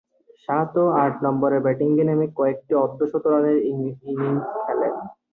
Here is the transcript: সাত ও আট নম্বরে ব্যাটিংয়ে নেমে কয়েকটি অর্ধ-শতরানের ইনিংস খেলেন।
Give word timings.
সাত 0.43 0.71
ও 0.77 1.03
আট 1.03 1.13
নম্বরে 1.25 1.57
ব্যাটিংয়ে 1.65 2.03
নেমে 2.07 2.27
কয়েকটি 2.37 2.73
অর্ধ-শতরানের 2.83 3.57
ইনিংস 3.69 3.99
খেলেন। 4.63 4.93